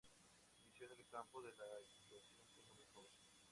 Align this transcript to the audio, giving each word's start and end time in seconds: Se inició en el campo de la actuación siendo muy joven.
Se 0.49 0.57
inició 0.57 0.87
en 0.87 0.93
el 0.99 1.05
campo 1.09 1.43
de 1.43 1.51
la 1.55 1.77
actuación 1.77 2.47
siendo 2.51 2.73
muy 2.73 2.85
joven. 2.85 3.13